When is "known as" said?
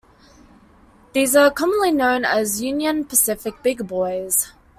1.91-2.59